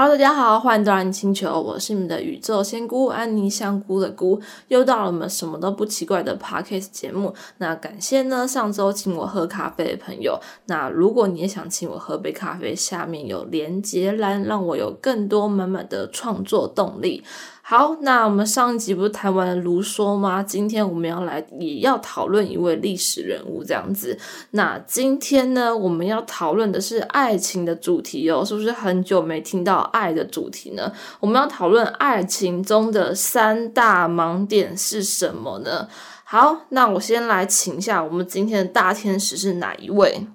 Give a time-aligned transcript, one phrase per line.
[0.00, 7.34] Hello，大家好，欢迎到蓝星球，我是你们的宇宙仙姑安妮香菇的菇，又到了我们什么都不奇怪的 Podcast 节目。
[7.56, 10.38] 那感谢呢，上周请我喝咖啡的朋友。
[10.66, 17.24] 那如果你也想请我喝杯咖啡，下面有连接栏，让我有更多满满的创作动力。
[17.70, 20.42] 好，那我们上一集不是谈完了卢梭吗？
[20.42, 24.18] 今天我们要来也要讨论一位历史人物这样子。
[24.52, 30.90] 那今天呢，我们要讨论的是爱情的主题哦，是不是很久没听到爱的主题呢？
[31.20, 35.86] 我们要讨论爱情中的三大盲点是什么呢？
[36.24, 40.26] 好，那我先来请一下我们今天的大天使是哪一位？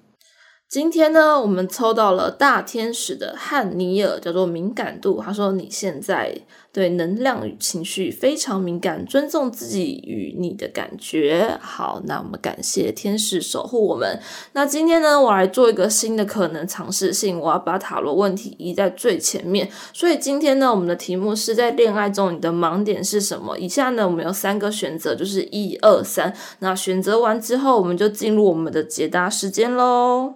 [0.68, 5.20] 今天呢，我们抽到了大天使的汉尼尔，叫做敏感度。
[5.24, 6.36] 他说你现在
[6.74, 11.56] 对能量与情绪非常敏感，尊重自己与你的感觉。
[11.60, 14.18] 好，那我们感谢天使守护我们。
[14.54, 19.70] 那今天呢，我来做一个新的可能尝试性，我要把塔罗问题移在最前面。
[19.92, 23.56] 所以今天呢，我们的题目是在恋爱中你的盲点是什么？
[23.56, 26.34] 以下呢，我们有三个选择，就是一二三。
[26.58, 30.34] 那选择完之后，我们就进入我们的解答时间喽。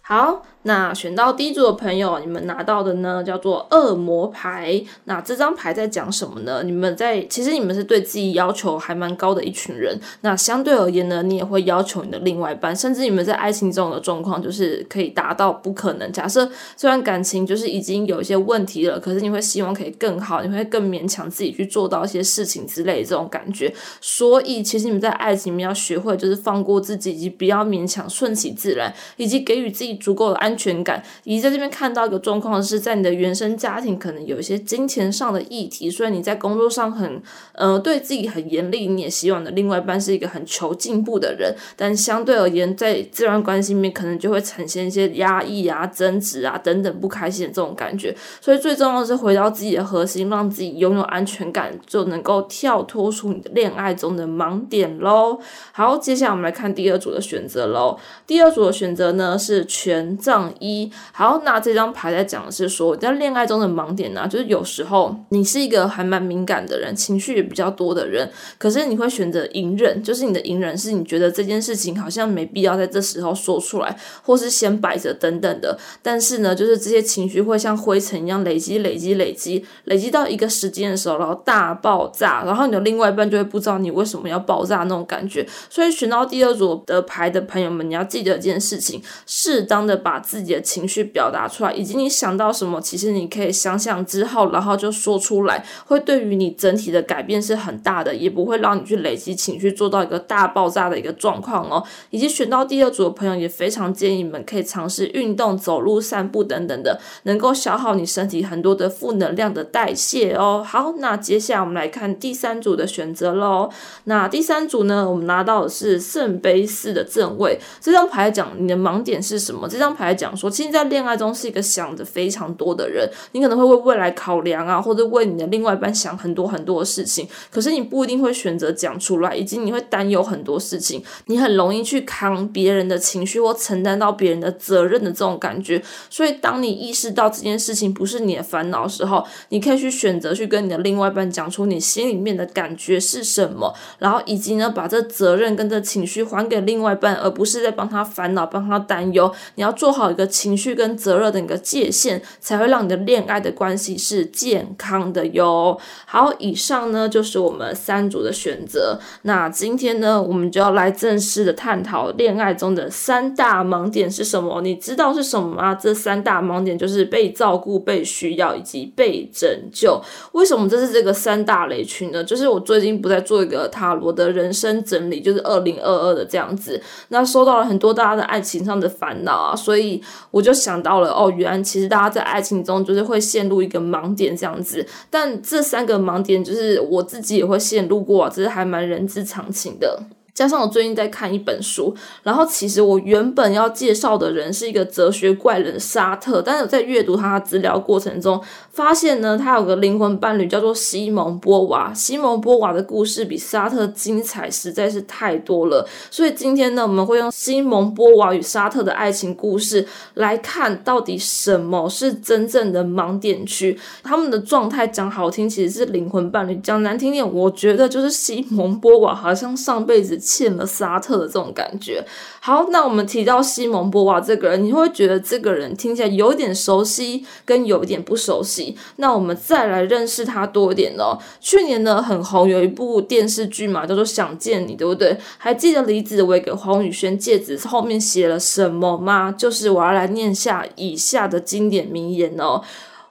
[0.00, 0.44] 好。
[0.64, 4.82] 那选到第一组的朋友，你们拿到的呢叫做恶魔牌。
[5.04, 6.62] 那这张牌在讲什么呢？
[6.64, 10.00] 你们在其实你们是对自己要求还蛮高的一群人。
[10.22, 16.10] 那相对而言呢，你也会要求你的另外一半，甚至你们在爱情中的状况就是可以达到不可能。
[16.10, 23.70] 假设这段感情就是已经有一些问题了，可是你会希望可以更好，你会更勉强自己去做到一些事情之类的这种感觉。
[24.00, 30.53] 所以其实你们在爱情里面要学会就是放过自己，以及不要勉强，顺其自然，以及给予自己足够的安。
[30.54, 37.20] 安全感，你在这边看到一个状况是在你的原生家庭可能有一些金钱上的议题，所以你在工作上很
[37.54, 48.16] 呃对自己很严厉，你也希望的另外一半是一个很求进步的人，但相对而言，在自然关系面可能就会呈现一些压抑啊、争执啊等等不开心的这种感觉。
[48.40, 55.40] 所以最重要的是回到自己的核心，让自己拥有安全感，就能够跳脱出你的恋爱中的盲点喽。
[55.72, 57.98] 好，接下来我们来看第二组的选择喽。
[58.24, 60.43] 第二组的选择呢是权杖。
[60.58, 68.28] 一好，那这张牌在讲的是说，在恋爱中的盲点呢，就是有时候你是一个还蛮敏感的人，情绪也比较多的人，
[68.58, 75.78] 可是你会选择隐忍，就是你的隐忍是你觉得这件事情好像没必要在这时候说出来，或是先摆着等等的。
[76.02, 85.46] 但是呢，就是这些情绪会像灰尘一样累积、累积、累积、累积到一个时间的时候，然后大爆炸，然后你的另外一半就会不知道你为什么要爆炸那种感觉。
[85.70, 90.24] 所以选到第二组的牌的朋友们，你要记得一件事情，适当的把。
[90.34, 101.84] 自己的情绪表达出来，以及你想到什么，其实你可以想想之后，然后就说出来，会对于你整体的改变是很大的，也不会让你去累积情绪，做到一个大爆炸的一个状况哦。
[102.10, 110.64] 以及选到第二组的朋友，也非常建议你们可以尝试运动、走路、散步等等的，能够消耗你身体很多的负能量的代谢哦。
[110.66, 113.70] 好，那接下来我们来看第三组的选择喽。
[114.04, 119.68] 那第三组呢，我们拿到的是圣杯四的正位，这张牌讲你的盲点是什么？
[119.68, 120.34] 这张牌讲。
[120.36, 135.82] 说，其实，在恋爱中是一个想的非常多的人，你可能会为未来考量啊，或者为你的另外一半想很多很多的事情，可是你不一定会选择讲出来，以及你会担忧很多事情，你很容易去扛别人的情绪或承担到别人的责任的这种感觉。
[136.08, 149.32] 所以，当你意识到这件事情不是你的烦恼的时候，你可以去选择去跟你的另外一半讲出你心里面的感觉是什么，然后以及呢，把这责任跟这情绪还给另外一半，而不是在帮他烦恼、帮他担忧。
[149.56, 150.03] 你要做好。
[150.10, 155.78] 一个情绪跟责任的一个界限，才会让你的恋爱的关系是健康的哟。
[156.06, 158.98] 好，以上呢就是我们三组的选择。
[159.22, 164.60] 那今天呢，我们就要来正式的探讨恋爱中的三大盲点是什么？
[164.60, 165.74] 你知道是什么吗？
[165.74, 170.00] 这三大盲点就是被照顾、被需要以及被拯救。
[170.32, 172.22] 为什么这是这个三大雷区呢？
[172.24, 176.80] 就是我最近不在做一个塔罗的人生整理，就是二零二二的这样子。
[177.08, 179.93] 那收到了很多大家的爱情上的烦恼啊，所以。
[180.30, 190.02] 我就想到了哦，原来其实大家在爱情中就是会陷入一个盲点这样子，但这三个盲点就是我自己也会陷入过，这是还蛮人之常情的。
[190.34, 191.94] 加上我最近在看一本书，
[192.24, 198.42] 然后其实我原本要介绍的人是一个哲学怪人沙特，但是在阅读他的资料过程中，
[198.72, 201.94] 发现呢，他有个灵魂伴侣叫做西蒙波娃。
[201.94, 213.78] 西蒙波娃的故事比沙特精彩实在是太多了，所以今天呢，我们会用西蒙波娃与沙特的爱情故事来看，到底什么是真正的盲点区。
[214.02, 220.20] 他们的状态讲好听，其实是灵魂伴侣；讲难听点，我觉得就是西蒙波娃好像上辈子。
[220.24, 222.02] 欠了沙特的这种感觉。
[222.40, 228.76] 好，那我们提到西蒙波娃这个人，你会觉得这个人听起来有点熟悉，跟有点不熟悉。
[228.96, 231.18] 那我们再来认识他多一点哦。
[231.40, 235.16] 去年呢很红，有一部电视剧嘛，叫做《想见你》，对不对？
[235.36, 239.30] 还记得李子维给黄宇轩戒指后面写了什么吗？
[239.32, 242.62] 就是我要来念下以下的经典名言哦。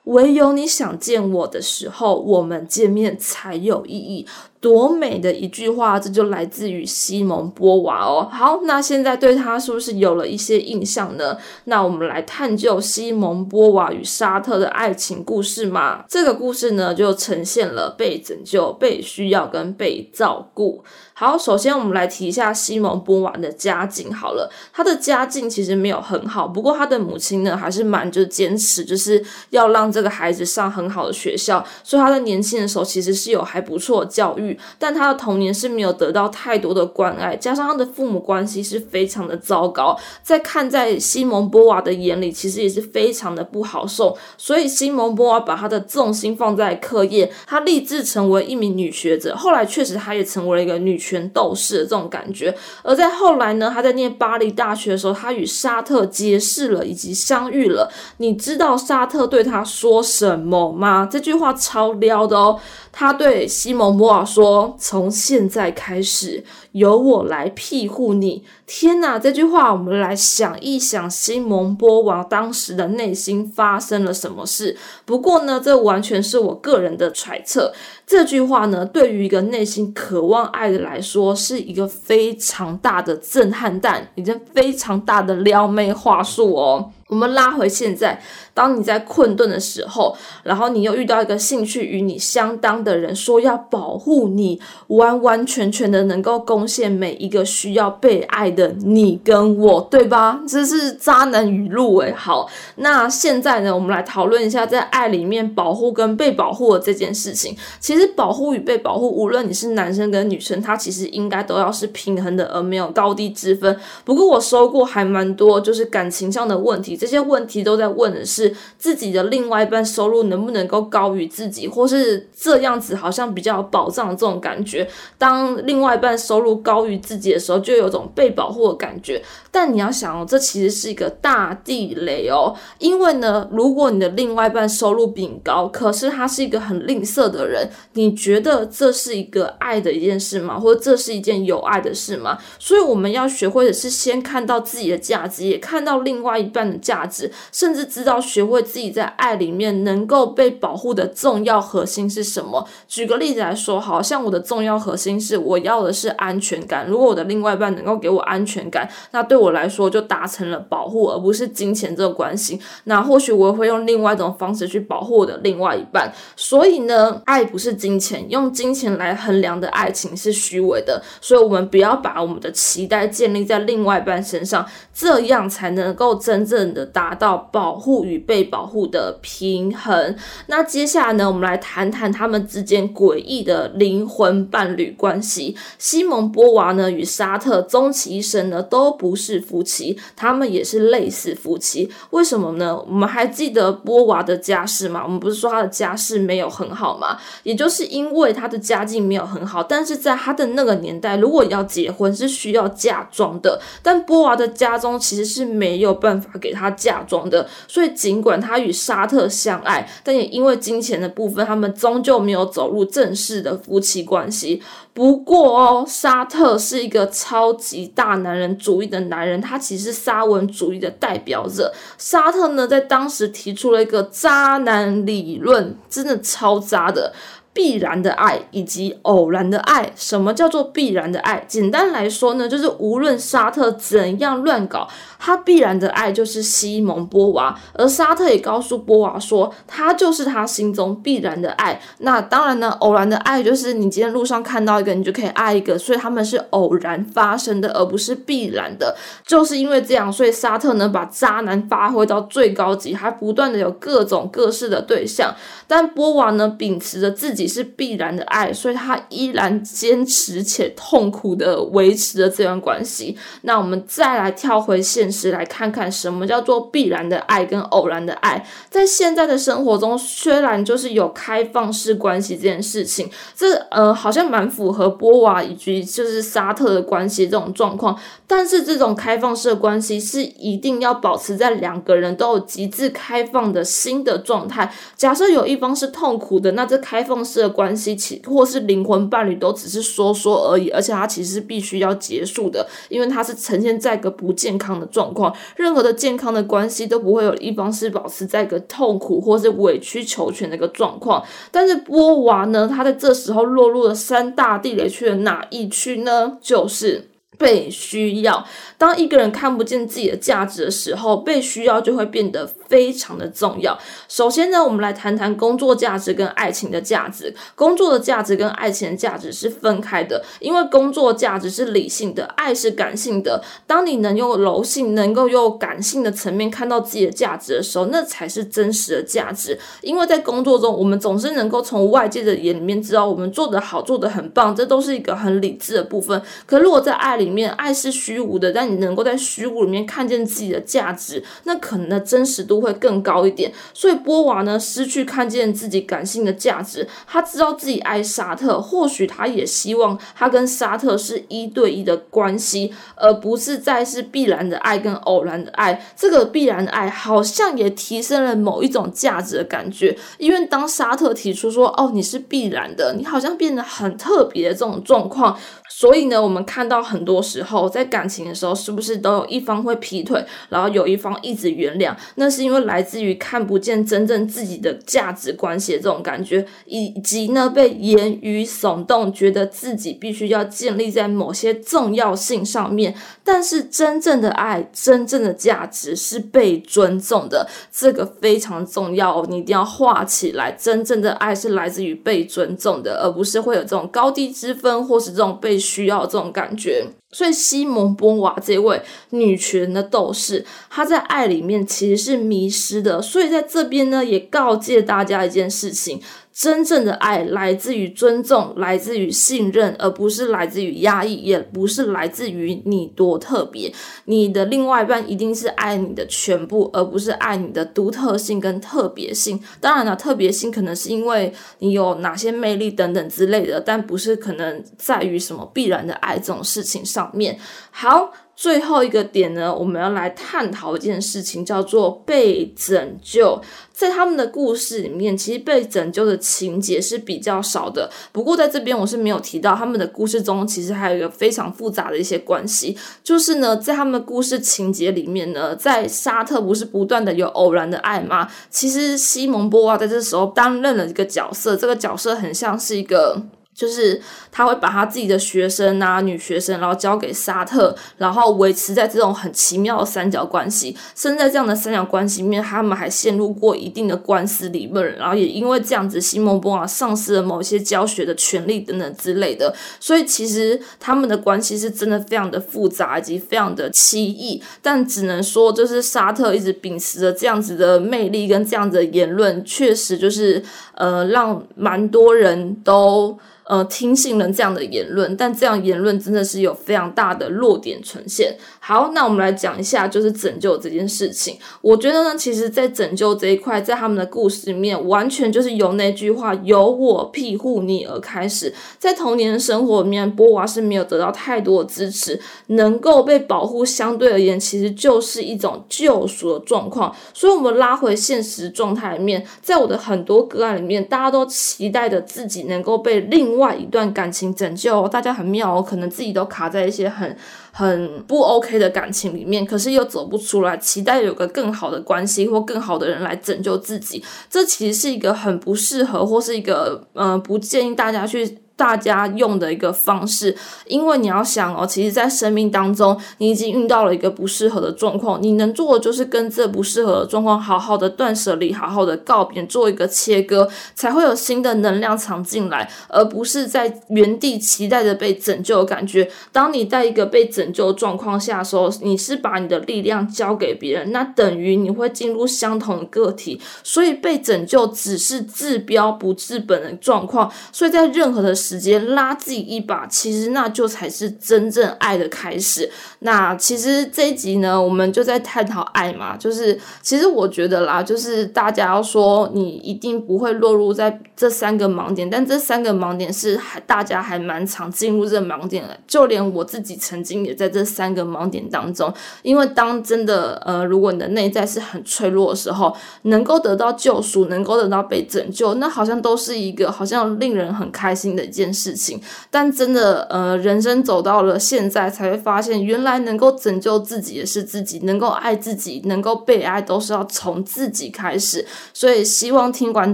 [0.05, 4.27] 唯有你想见我的时候，我们见面才有意义。
[4.63, 8.29] 多美的一句话，这就来自于西蒙波娃哦。
[8.31, 11.37] 好，那现在对他是不是有了一些印象呢？
[11.65, 16.05] 那我们来探究西蒙波娃与沙特的爱情故事嘛。
[16.07, 20.81] 这个故事呢，就呈现了被拯救、被需要跟被照顾。
[21.13, 24.13] 好，首先我们来提一下西蒙波娃的家境。
[24.13, 31.61] 好了，他的家境其实没有很好，不过他的母亲呢，还是蛮就坚持，就是要让这个孩子上很好的学校。
[31.83, 34.52] 所以他在年轻的时候其实是有还不错教育。
[34.77, 44.17] 但他的童年是没有得到太多的关爱，加上他的父母关系是非常的糟糕，在看在西蒙波娃的眼里，其实也是非常的不好受。
[44.37, 49.35] 所以西蒙波娃把他的重心放在课业，他立志成为一名女学者。
[49.35, 52.55] 后来确实他也成为了一个女权斗士的这种感觉。
[52.83, 57.91] 而在后来呢，他在念巴黎大学的时候，他与沙特结识了以及相遇了。
[58.17, 61.07] 你知道沙特对他说什么吗？
[61.09, 62.59] 这句话超撩的哦。
[62.95, 66.43] 他对西蒙波娃说：“我从现在开始，
[66.73, 69.19] 由我来庇护你。”天哪！
[69.19, 74.77] 这句话，我们来想一想，西蒙波娃当时的内心发生了什么事。
[75.05, 77.73] 不过呢，这完全是我个人的揣测。
[78.07, 86.91] 这句话呢，对于一个内心渴望爱的来说，是一个非常大的震撼弹，已经非常大的撩妹话术哦。
[87.07, 88.19] 我们拉回现在，
[88.55, 100.41] 当你在困顿的时候，然后你又遇到一个兴趣与你相当的人，说要保护你，完完全全的能够攻陷每一个需要被爱的你跟我，对吧？
[100.47, 102.13] 这是渣男语录诶。
[102.15, 107.55] 好，那现在呢，我们来讨论一下在爱里面保护跟被保护的这件事情。
[107.79, 113.77] 其实保护与被保护，无论你是男生跟女生，它其实应该都要是平衡的，而没有高低之分。
[114.03, 116.95] 不过我收过还蛮多，就是感情上的问题。
[116.97, 124.87] 这些问题都在问的是自己的另外一半收入能不能够高于自己，或是这样子好像比较有保障的这种感觉。
[125.17, 129.21] 当另外一半收入高于自己的时候，就有种被保保护的感觉。
[129.51, 140.57] 但你要想哦，这其实是一个大地雷哦，因为呢，如果你的另外一半收入比你高，可是他是一个很吝啬的人，你觉得这是一个爱的一件事吗？
[140.57, 142.37] 或者这是一件有爱的事吗？
[142.57, 146.93] 所以我们要学会的是先看到自己的价值，也看到另外一半的价。
[146.93, 152.63] 价值，甚至知道学会自己在爱里面能够被保护的重要核心是什么。
[152.87, 156.85] 举个例子来说，好像我的重要核心是我要的是安全感。
[156.87, 162.59] 如果我的另外一半能够给我安安全感，那对我来说就达成了保护，而不是金钱这个关系。
[162.85, 166.11] 那或许我会用另外一种方式去保护我的另外一半。
[166.35, 171.03] 所以呢，爱不是金钱，用金钱来衡量的爱情是虚伪的。
[171.19, 176.83] 所以我们不要把我们的期待建立在另外一半身上，这样才能够真正的。
[176.93, 180.15] 达到保护与被保护的平衡。
[180.45, 185.57] 那接下来呢，我们来谈谈他们之间诡异的灵魂伴侣关系。
[185.79, 191.91] 西蒙波娃呢与沙特终其一生呢都不是夫妻，他们也是类似夫妻。
[192.09, 192.75] 为什么呢？
[192.87, 195.01] 我们还记得波娃的家世吗？
[195.03, 197.17] 我们不是说他的家世没有很好吗？
[197.43, 203.61] 也就是因为他的家境没有很好，但是在他的那个年代，如果要结婚是需要嫁妆的。
[203.81, 206.63] 但波娃的家中其实是没有办法给他。
[206.75, 214.61] 嫁妆的，所以尽管他与沙特相爱，但也因为金钱的部分，他们终究没有走入正式的夫妻关系。
[214.93, 221.73] 不过哦，沙特是一个超级大男人主义的男人，他其实是沙文主义的代表者。
[221.97, 227.11] 沙特呢，在当时提出了一个渣男理论，真的超渣的。
[227.53, 231.45] 必然的爱以及偶然的爱，什么叫做必然的爱？
[231.47, 234.87] 简单来说呢，就是无论沙特怎样乱搞，
[235.19, 241.79] 他必然的爱就是西蒙波娃，而沙特也告诉波娃说，他就是他心中必然的爱。
[241.99, 248.95] 那当然呢，偶然的爱就是你今天路上看到一个，你就可以爱一个，所以他们是偶然发生的，而不是必然的。
[249.25, 255.33] 就是因为这样，所以沙特呢把渣男发挥到最高级，还不断的有各种各式的对象，
[255.75, 257.43] 但波娃呢秉持着自己。
[257.53, 263.15] 是必然的爱，所以他依然坚持且痛苦的维持着这段关系。
[263.41, 268.43] 那我们再来跳回现实，来看看什么叫做必然的爱跟偶然的爱。
[268.69, 284.73] 在现在的生活中，虽然就是有开放式关系这件事情，这呃好像蛮符合波娃以及就是沙特的关系这种状况，但是这种开放式的关系是一定要保持在两个人都有极致开放的新的状态。
[284.95, 295.33] 假设有一方是痛苦的，那这开放式的关系其或是灵魂伴侣都只是说说而已，而且它其实是必须要结束的，因为它是呈现在一个不健康的状况。
[295.55, 301.23] 任何的健康的关系都不会有一方是保持在一个痛苦或是委曲求全的一个状况。
[301.49, 306.37] 但是波娃呢，他在这时候落入了三大地雷区的哪一区呢？
[306.41, 308.45] 就是被需要。
[308.77, 313.77] 当一个人看不见自己的价值的时候，被需要就会变得非常的重要。
[314.07, 317.33] 首先呢，我们来谈谈工作价值跟爱情的价值。
[317.55, 323.41] 工作的价值跟爱情的价值是分开的，因为工作价值是理性的，爱是感性的。
[323.65, 329.57] 当你能用柔性、能够用感性的层面看到自己的价值的时候，那才是真实的价值。
[329.81, 336.21] 因为在工作中，我们总是能够从外界的眼里面知道我们做得好、做得很棒，这都是一个很理智的部分。
[336.45, 343.51] 可如果在爱里里面，爱是虚无的，但你能够在虚无里面看见自己的价值，那可能的真实度会更高一点。
[343.73, 355.83] 所以波娃呢，失去看见自己感性的价值，他知道自己爱沙特，或许他也希望他跟沙特是一对一的关系，而不是再是必然的爱跟偶然的爱。
[355.95, 365.37] 这个必然的爱好像也提升了某一种价值的感觉，因为当沙特提出说：“哦，你是必然的，你好像变得很特别这种状况。”
[365.69, 371.95] 所以呢，我们看到很多多时候在感情的时候，是不是都有一方会劈腿，然后有一方一直原谅？
[372.15, 382.93] 那是因为来自于看不见真正自己的价值关系的这种感觉，以及呢被言语耸动，觉得自己必须要建立在某些重要性上面。
[383.23, 390.51] 但是真正的爱，真正的价值是被尊重的，这个非常重要哦，你一定要画起来。
[390.51, 395.63] 真正的爱是来自于被尊重的，而不是会有这种高低之分，或是这种被。
[395.63, 403.01] 需要这种感觉，所以西蒙波娃这位女权的斗士，她在爱里面其实是迷失的。
[403.01, 406.01] 所以在这边呢，也告诫大家一件事情。
[406.33, 413.71] 真正的爱来自于尊重，来自于信任，而不是来自于压抑，也不是来自于你多特别。
[414.05, 419.39] 你的另外一半一定是爱你的全部，而不是爱你的独特性跟特别性。
[419.61, 427.37] 当然了，特别性可能是因为你有哪些魅力等等之类的，但不是可能在于什么必然的爱这种事情上面。
[427.69, 428.11] 好。
[428.35, 433.39] 最后一个点呢，我们要来探讨一件事情，叫做被拯救。
[433.71, 437.89] 在他们的故事里面，其实被拯救的情节是比较少的。
[438.11, 442.77] 不过在这边我是没有提到，他们的故事中其实还有一个非常复杂的一些关系。
[443.03, 448.27] 就是呢，在他们的故事情节里面呢，在沙特不是不断的有偶然的爱吗？
[448.49, 453.21] 其实西蒙波娃在这时候担任了一个角色，这个角色很像是一个。
[453.53, 460.75] 就是他会把他自己的学生啊，女学生，然后交给沙特，然后维持在这种很奇妙的三角关系。
[460.95, 469.53] 甚至在这样的三角关系里面，他们还陷入过一定的官司理论，然后也因为这样子，西蒙波娃丧失了某些教学的权利等等之类的。
[469.79, 474.41] 所以其实他们的关系是真的非常的复杂以及非常的奇异。
[474.61, 480.41] 但只能说，就是沙特一直秉持着这样子的魅力跟这样子的言论，确实就是
[480.75, 483.17] 呃，让蛮多人都。
[483.45, 488.33] 呃，听信了这样的言论，但这样言论真的是有非常大的弱点呈现。
[488.61, 491.37] 好，那我们来讲一下，就是拯救这件事情。
[491.59, 498.53] 我觉得呢，其实，在拯救这一块，在他们的故事里面，完全就是由那句话“由我庇护你”而开始。
[498.79, 506.95] 在童年的生活里面，波娃是没有得到太多的支持，能够被保护，相对而言，其实就是一种救赎的状况。
[507.13, 517.15] 所以，我们拉回现实状态里面，在我的很多个案里面，大家都期待着自己能够被另外一段感情拯救，大家很妙哦，可能自己都卡在一些很
[517.51, 528.39] 很不 OK 的感情里面，可是又走不出来，期待有个更好的关系或更好的人来拯救自己，这其实是一个很不适合或是一个嗯不建议大家去。
[528.63, 530.33] 大家用的一个方式。
[530.67, 546.09] 因为你要想哦，其实，在生命当中，你已经遇到了一个不适合的状况，你能做的就是跟这不适合的状况好好的断舍离，好好的告别，做一个切割，才会有新的能量藏进来，而不是在原地期待着被拯救的感觉。
[546.31, 557.29] 当你在一个被拯救状况下的时候，你是把你的力量交给别人，那等于你会进入相同的个体，所以被拯救只是治标不治本的状况。
[557.51, 562.69] 所以在任何的时间拉自己一把，其实那就才是真正爱的开始。
[562.99, 578.93] 那其实这一集呢，我们就在探讨爱嘛，就是其实我觉得啦，就是大家要说你一定不会落入在这三个盲点，但这三个盲点是还大家还蛮常进入这盲点的，就连我自己曾经也在这三个盲点当中。
[579.21, 588.99] 因为当真的呃，如果你的内在是很脆弱的时候，能够得到救赎，能够得到被拯救，那好像都是一个好像令人很开心的件事情。
[589.29, 598.45] 但真的呃，人生走到了现在，才会发现原来能够拯救自己也是自己，能够爱自己，能够被爱，都是要从自己开始。
[598.73, 599.93] 所以希望听完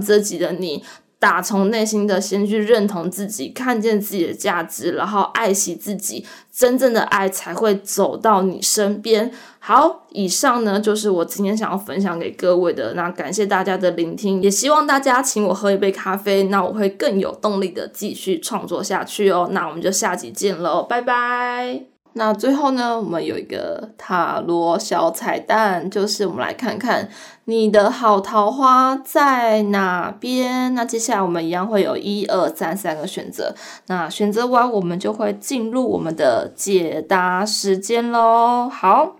[0.00, 0.82] 这集的你。
[1.20, 9.30] 打从内心的先去认同自己，看见自己的价值，然后爱惜自己，真正的爱才会走到你身边。
[9.58, 12.94] 好，以上呢就是我今天想要分享给各位的。
[12.94, 19.50] 那感谢大家的聆听，也希望大家请我喝一杯咖啡，那我会更有动力的继续创作下去哦。
[19.52, 21.99] 那我们就下集见喽，拜拜。
[22.14, 27.08] 那最后呢，我们有一个塔罗小彩蛋，就是我们来看看
[27.44, 30.74] 你的好桃花在哪边。
[30.74, 33.54] 那接下来我们一样会有一二三三个选择，
[33.86, 38.68] 那选择完我们就会进入我们的解答时间喽。
[38.68, 39.16] 好。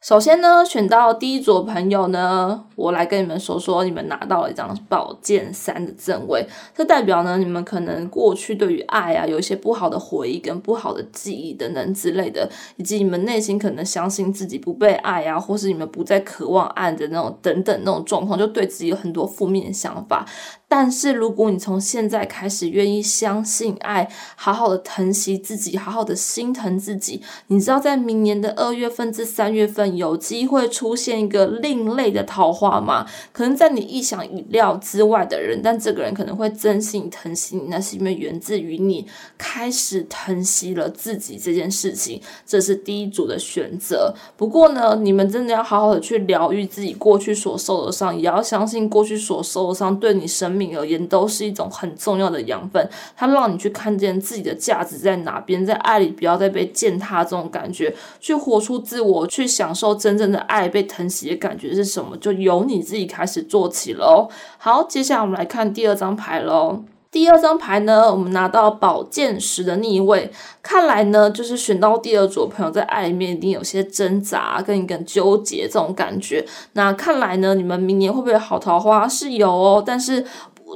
[0.00, 20.24] 首先呢，选到第一组朋友呢，我来跟你们说说，你们拿到了一张宝剑三的正位，这代表呢，你们可能过去对于爱啊有一些不好的回忆跟不好的记忆等等之类的，以及你们内心可能相信自己不被爱啊，或是你们不再渴望爱的那种等等那种状况，就对自己有很多负面想法。
[20.70, 24.06] 但是，如果你从现在开始愿意相信爱，
[24.36, 33.06] 好好的疼惜自己，好好的心疼自己，你知道，在明年的二月份至三月份，有机会出现一个另类的桃花吗？
[33.32, 39.06] 可能在你意想意料之外的人，但这个人可能会真心疼惜你，那是因为源自于你
[39.38, 44.12] 开始疼惜了自己这件事情，这是第一组的选择。
[44.36, 50.58] 不过呢，你们真的要好好的去疗愈自己过去所受的伤，也要相信过去所受的伤对你生。
[50.58, 62.16] 命而言都是一种很重要的养分，它让你去看见自己的价值在哪边，在爱里不要再被践踏这种感觉，去活出自我，去享受真正的爱，被疼惜的感觉是什么？
[62.16, 64.28] 就有由你自己开始做起喽。
[64.58, 66.82] 好，接下来我们来看第二张牌喽。
[67.10, 70.30] 第二张牌呢，我们拿到宝剑十的逆位，
[70.62, 76.44] 看来呢，就是选到第二组朋友在爱里面一定有些挣扎跟一个纠结这种感觉。
[76.74, 80.24] 那看来呢，你们明年会不会好桃花是有哦，但是。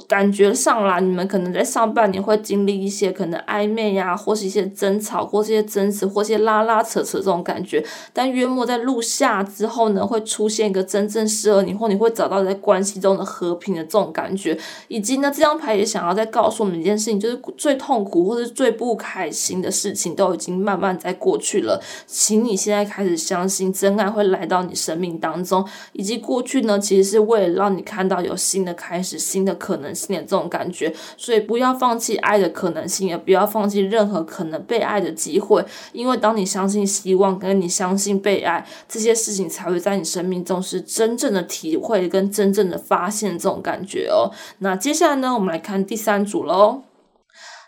[0.09, 7.85] 感觉上啦，你们可能在上半年会经历一些可能暧昧呀，或是一些争吵，或是一些争执，或一些拉拉扯扯这种感觉。
[8.13, 14.59] 但约莫在入夏之后呢，会出现一个真正适合你，或你会找到在关系中的和平的这种感觉。
[14.89, 21.83] 以及呢，这张牌也想要再告诉我们一件事情，就是最痛苦或者最不开心的事情都已经慢慢在过去了。
[22.07, 29.82] 请你现在开始相信真爱会来到你生命当中，以及过去呢，其实是为了让你看到有新的开始，新的可能。
[29.83, 35.65] 可能性的这种感觉，所以不要放弃爱的可能性，也不要放弃任何可能被爱的机会。
[35.93, 44.31] 因为当你相信希望，跟你相信被爱，这些事情才会在你生命中是真正的体会跟真正的发现这种感觉哦。
[44.59, 46.83] 那接下来呢，我们来看第三组喽。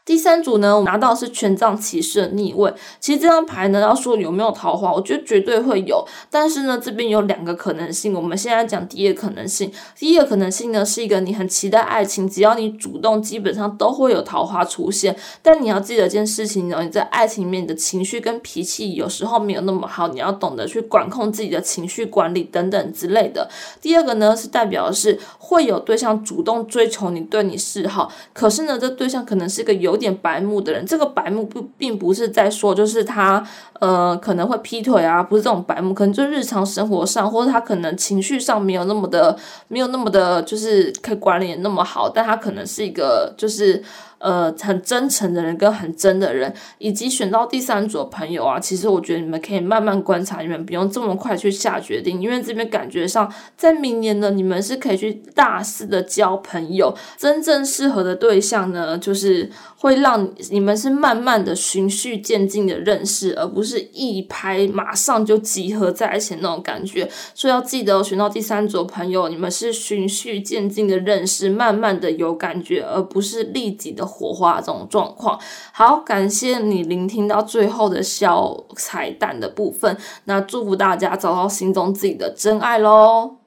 [0.05, 2.71] 第三组呢，我拿到是权杖骑士的逆位。
[3.01, 6.07] 其实这张牌呢，要说有没有桃花，我觉得绝对会有。
[6.29, 8.13] 但是呢，这边有两个可能性。
[8.13, 9.73] 我们现在讲第一个可能性。
[9.97, 15.17] 第一个可能性呢，是一个你很期待爱情，只要你主动，基本上都会有桃花出现。
[15.41, 23.49] 但你要记得一件事情呢，你在爱情里面你的情绪跟脾气有时候没有那么好，你要懂得去管控自己的情绪管理等等之类的。
[23.81, 28.13] 第二个呢，是代表的是会有对象主动追求你，对你示好。
[28.35, 29.94] 可是呢，这对象可能是个有。
[29.95, 33.47] 有点白目的人，这个白目不并不是在说，就是他
[33.79, 39.37] 呃可能会劈腿啊，不是这种白目，可能就日常生活上，或者他可能情绪上没有那么的，
[39.69, 43.81] 没有那么的，就是可以管理那么好，但他可能是一个就是
[44.19, 67.07] 呃，很真诚的人跟很真的人，以及选到第三组的朋友啊，其实我觉得你们可以慢慢观察，你们不用这么快去下决定，因为这边感觉上，在明年呢，你们是可以去大肆的交朋友，真正适合的对象呢，就是会让你们是慢慢的循序渐进的认识，而不是一拍马上就集合在一起那种感觉。
[67.35, 74.14] 所以要记得选到第三组的朋友，你们是循序渐进的认识，慢慢的有感觉，而不是立即的。
[74.15, 75.39] 火花这种状况，
[75.73, 83.44] 好，感谢你聆听到最后的小彩蛋的部分，那祝福大家找到心中自己的真爱喽。